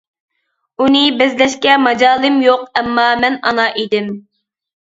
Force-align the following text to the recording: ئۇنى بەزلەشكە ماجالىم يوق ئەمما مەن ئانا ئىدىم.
ئۇنى 0.85 1.01
بەزلەشكە 1.19 1.75
ماجالىم 1.83 2.39
يوق 2.47 2.65
ئەمما 2.81 3.07
مەن 3.25 3.39
ئانا 3.51 3.67
ئىدىم. 3.83 4.13